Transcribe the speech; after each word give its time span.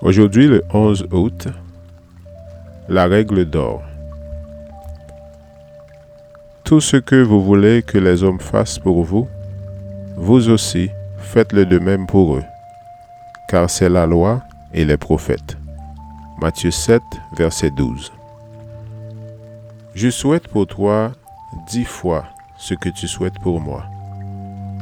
Aujourd'hui, 0.00 0.46
le 0.46 0.62
11 0.72 1.08
août, 1.10 1.48
la 2.88 3.06
règle 3.06 3.44
d'or. 3.44 3.82
Tout 6.62 6.80
ce 6.80 6.96
que 6.96 7.20
vous 7.20 7.42
voulez 7.42 7.82
que 7.82 7.98
les 7.98 8.22
hommes 8.22 8.38
fassent 8.38 8.78
pour 8.78 9.02
vous, 9.02 9.26
vous 10.16 10.50
aussi 10.50 10.88
faites-le 11.18 11.66
de 11.66 11.80
même 11.80 12.06
pour 12.06 12.36
eux, 12.36 12.44
car 13.48 13.68
c'est 13.68 13.88
la 13.88 14.06
loi 14.06 14.40
et 14.72 14.84
les 14.84 14.96
prophètes. 14.96 15.58
Matthieu 16.40 16.70
7, 16.70 17.02
verset 17.36 17.72
12. 17.72 18.12
Je 19.96 20.10
souhaite 20.10 20.46
pour 20.46 20.68
toi 20.68 21.10
dix 21.68 21.84
fois 21.84 22.24
ce 22.56 22.74
que 22.74 22.88
tu 22.88 23.08
souhaites 23.08 23.40
pour 23.42 23.60
moi, 23.60 23.84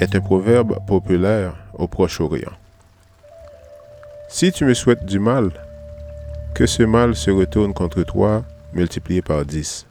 est 0.00 0.16
un 0.16 0.20
proverbe 0.20 0.78
populaire 0.86 1.54
au 1.74 1.86
Proche-Orient. 1.86 2.61
Si 4.34 4.50
tu 4.50 4.64
me 4.64 4.72
souhaites 4.72 5.04
du 5.04 5.18
mal, 5.18 5.50
que 6.54 6.64
ce 6.64 6.82
mal 6.82 7.14
se 7.14 7.30
retourne 7.30 7.74
contre 7.74 8.02
toi 8.02 8.42
multiplié 8.72 9.20
par 9.20 9.44
dix. 9.44 9.84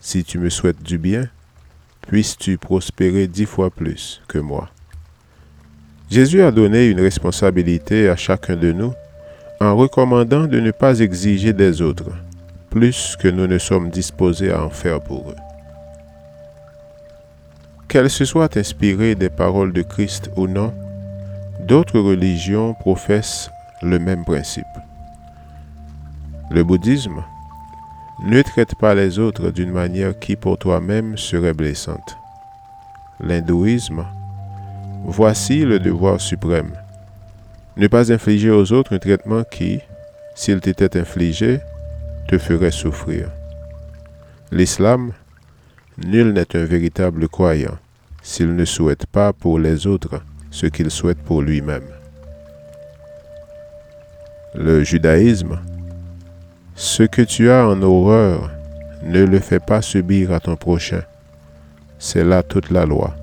Si 0.00 0.24
tu 0.24 0.38
me 0.38 0.48
souhaites 0.48 0.82
du 0.82 0.96
bien, 0.96 1.28
puisses-tu 2.06 2.56
prospérer 2.56 3.26
dix 3.26 3.44
fois 3.44 3.68
plus 3.68 4.22
que 4.28 4.38
moi. 4.38 4.70
Jésus 6.10 6.40
a 6.40 6.50
donné 6.50 6.86
une 6.86 7.02
responsabilité 7.02 8.08
à 8.08 8.16
chacun 8.16 8.56
de 8.56 8.72
nous 8.72 8.94
en 9.60 9.76
recommandant 9.76 10.46
de 10.46 10.58
ne 10.58 10.70
pas 10.70 10.98
exiger 11.00 11.52
des 11.52 11.82
autres 11.82 12.10
plus 12.70 13.14
que 13.20 13.28
nous 13.28 13.46
ne 13.46 13.58
sommes 13.58 13.90
disposés 13.90 14.52
à 14.52 14.64
en 14.64 14.70
faire 14.70 15.02
pour 15.02 15.32
eux. 15.32 15.36
Qu'elles 17.88 18.08
se 18.08 18.24
soient 18.24 18.56
inspirées 18.56 19.16
des 19.16 19.30
paroles 19.30 19.74
de 19.74 19.82
Christ 19.82 20.30
ou 20.36 20.46
non, 20.46 20.72
D'autres 21.68 22.00
religions 22.00 22.72
professent 22.72 23.50
le 23.82 23.98
même 23.98 24.24
principe. 24.24 24.64
Le 26.50 26.64
bouddhisme 26.64 27.22
ne 28.24 28.40
traite 28.40 28.74
pas 28.76 28.94
les 28.94 29.18
autres 29.18 29.50
d'une 29.50 29.72
manière 29.72 30.18
qui 30.18 30.34
pour 30.34 30.56
toi-même 30.56 31.18
serait 31.18 31.52
blessante. 31.52 32.16
L'hindouisme, 33.20 34.06
voici 35.04 35.66
le 35.66 35.78
devoir 35.78 36.22
suprême. 36.22 36.72
Ne 37.76 37.86
pas 37.86 38.10
infliger 38.14 38.50
aux 38.50 38.72
autres 38.72 38.94
un 38.94 38.98
traitement 38.98 39.44
qui, 39.44 39.80
s'il 40.34 40.60
t'était 40.60 40.98
infligé, 40.98 41.60
te 42.28 42.38
ferait 42.38 42.70
souffrir. 42.70 43.28
L'islam, 44.50 45.12
nul 45.98 46.32
n'est 46.32 46.56
un 46.56 46.64
véritable 46.64 47.28
croyant 47.28 47.76
s'il 48.22 48.56
ne 48.56 48.64
souhaite 48.64 49.04
pas 49.04 49.34
pour 49.34 49.58
les 49.58 49.86
autres 49.86 50.22
ce 50.50 50.66
qu'il 50.66 50.90
souhaite 50.90 51.18
pour 51.18 51.42
lui-même. 51.42 51.88
Le 54.54 54.82
judaïsme, 54.82 55.58
ce 56.74 57.02
que 57.02 57.22
tu 57.22 57.50
as 57.50 57.68
en 57.68 57.82
horreur, 57.82 58.50
ne 59.02 59.24
le 59.24 59.38
fais 59.40 59.60
pas 59.60 59.82
subir 59.82 60.32
à 60.32 60.40
ton 60.40 60.56
prochain. 60.56 61.02
C'est 61.98 62.24
là 62.24 62.42
toute 62.42 62.70
la 62.70 62.86
loi. 62.86 63.14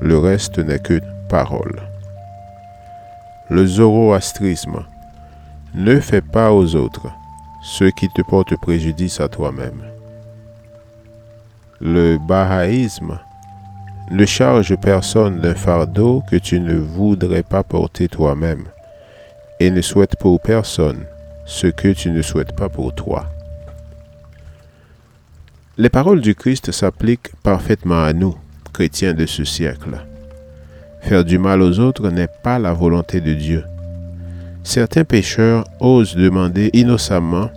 Le 0.00 0.18
reste 0.18 0.58
n'est 0.58 0.78
que 0.78 1.00
parole. 1.28 1.80
Le 3.50 3.66
zoroastrisme, 3.66 4.84
ne 5.74 6.00
fais 6.00 6.22
pas 6.22 6.52
aux 6.52 6.74
autres 6.74 7.08
ce 7.62 7.84
qui 7.84 8.08
te 8.08 8.22
porte 8.22 8.56
préjudice 8.60 9.20
à 9.20 9.28
toi-même. 9.28 9.82
Le 11.80 12.18
bahaïsme, 12.18 13.18
ne 14.10 14.24
charge 14.24 14.74
personne 14.76 15.40
d'un 15.40 15.54
fardeau 15.54 16.22
que 16.30 16.36
tu 16.36 16.60
ne 16.60 16.76
voudrais 16.76 17.42
pas 17.42 17.62
porter 17.62 18.08
toi-même, 18.08 18.64
et 19.60 19.70
ne 19.70 19.80
souhaite 19.80 20.16
pour 20.18 20.40
personne 20.40 21.04
ce 21.44 21.66
que 21.66 21.88
tu 21.88 22.10
ne 22.10 22.22
souhaites 22.22 22.54
pas 22.56 22.68
pour 22.68 22.94
toi. 22.94 23.26
Les 25.76 25.90
paroles 25.90 26.20
du 26.20 26.34
Christ 26.34 26.72
s'appliquent 26.72 27.30
parfaitement 27.42 28.02
à 28.02 28.12
nous, 28.12 28.36
chrétiens 28.72 29.14
de 29.14 29.26
ce 29.26 29.44
siècle. 29.44 30.04
Faire 31.02 31.24
du 31.24 31.38
mal 31.38 31.62
aux 31.62 31.78
autres 31.78 32.10
n'est 32.10 32.28
pas 32.42 32.58
la 32.58 32.72
volonté 32.72 33.20
de 33.20 33.34
Dieu. 33.34 33.64
Certains 34.64 35.04
pécheurs 35.04 35.64
osent 35.80 36.16
demander 36.16 36.70
innocemment 36.72 37.50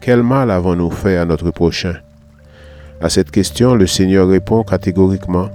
quel 0.00 0.22
mal 0.22 0.50
avons-nous 0.50 0.90
fait 0.90 1.16
à 1.16 1.24
notre 1.24 1.50
prochain 1.50 1.94
À 3.00 3.08
cette 3.08 3.30
question, 3.30 3.74
le 3.74 3.86
Seigneur 3.86 4.28
répond 4.28 4.62
catégoriquement 4.62 5.48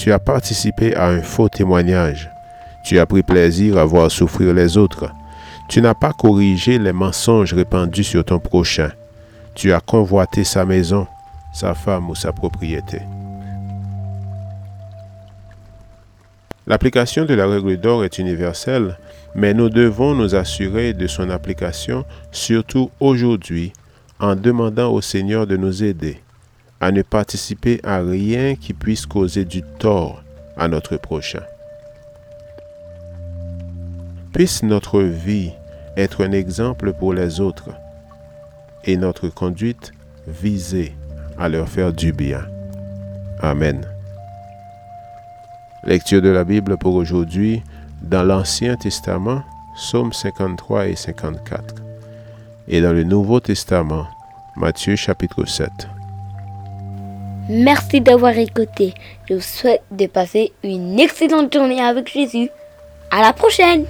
tu 0.00 0.12
as 0.12 0.18
participé 0.18 0.96
à 0.96 1.08
un 1.08 1.20
faux 1.20 1.50
témoignage. 1.50 2.30
Tu 2.86 2.98
as 2.98 3.04
pris 3.04 3.22
plaisir 3.22 3.76
à 3.76 3.84
voir 3.84 4.10
souffrir 4.10 4.54
les 4.54 4.78
autres. 4.78 5.10
Tu 5.68 5.82
n'as 5.82 5.92
pas 5.92 6.14
corrigé 6.14 6.78
les 6.78 6.94
mensonges 6.94 7.52
répandus 7.52 8.04
sur 8.04 8.24
ton 8.24 8.38
prochain. 8.38 8.92
Tu 9.54 9.74
as 9.74 9.80
convoité 9.80 10.42
sa 10.42 10.64
maison, 10.64 11.06
sa 11.52 11.74
femme 11.74 12.08
ou 12.08 12.14
sa 12.14 12.32
propriété. 12.32 13.02
L'application 16.66 17.26
de 17.26 17.34
la 17.34 17.46
règle 17.46 17.76
d'or 17.76 18.02
est 18.02 18.16
universelle, 18.16 18.96
mais 19.34 19.52
nous 19.52 19.68
devons 19.68 20.14
nous 20.14 20.34
assurer 20.34 20.94
de 20.94 21.06
son 21.08 21.28
application, 21.28 22.06
surtout 22.32 22.90
aujourd'hui, 23.00 23.74
en 24.18 24.34
demandant 24.34 24.92
au 24.92 25.02
Seigneur 25.02 25.46
de 25.46 25.58
nous 25.58 25.84
aider 25.84 26.22
à 26.80 26.92
ne 26.92 27.02
participer 27.02 27.80
à 27.84 28.00
rien 28.00 28.56
qui 28.56 28.72
puisse 28.72 29.06
causer 29.06 29.44
du 29.44 29.62
tort 29.62 30.22
à 30.56 30.68
notre 30.68 30.96
prochain. 30.96 31.42
Puisse 34.32 34.62
notre 34.62 35.02
vie 35.02 35.52
être 35.96 36.24
un 36.24 36.32
exemple 36.32 36.92
pour 36.92 37.12
les 37.12 37.40
autres 37.40 37.70
et 38.84 38.96
notre 38.96 39.28
conduite 39.28 39.92
viser 40.26 40.94
à 41.38 41.48
leur 41.48 41.68
faire 41.68 41.92
du 41.92 42.12
bien. 42.12 42.42
Amen. 43.40 43.86
Lecture 45.84 46.22
de 46.22 46.28
la 46.28 46.44
Bible 46.44 46.76
pour 46.78 46.94
aujourd'hui 46.94 47.62
dans 48.02 48.22
l'Ancien 48.22 48.76
Testament, 48.76 49.42
Psaume 49.76 50.12
53 50.12 50.88
et 50.88 50.96
54, 50.96 51.74
et 52.68 52.80
dans 52.80 52.92
le 52.92 53.04
Nouveau 53.04 53.40
Testament, 53.40 54.06
Matthieu 54.56 54.96
chapitre 54.96 55.44
7. 55.44 55.70
Merci 57.52 58.00
d'avoir 58.00 58.38
écouté. 58.38 58.94
Je 59.28 59.34
vous 59.34 59.40
souhaite 59.40 59.82
de 59.90 60.06
passer 60.06 60.52
une 60.62 61.00
excellente 61.00 61.52
journée 61.52 61.80
avec 61.80 62.08
Jésus. 62.08 62.48
À 63.10 63.22
la 63.22 63.32
prochaine! 63.32 63.86